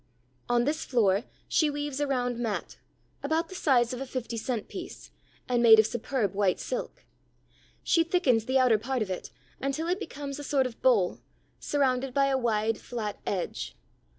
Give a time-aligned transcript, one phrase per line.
[0.49, 2.75] On this floor she weaves a round mat,
[3.21, 5.11] about the size of a fifty cent piece
[5.47, 7.05] and made of superb white silk.
[7.83, 9.29] She thickens the outer part of it,
[9.61, 11.19] until it becomes a sort of bowl,
[11.59, 13.75] surrounded by a wide, flat edge.